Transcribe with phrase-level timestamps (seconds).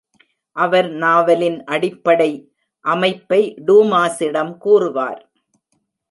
[0.55, 2.31] அவர் நாவலின் அடிப்படை
[2.85, 5.21] அமைப்பை டூமாஸிடம் கூறுவார்.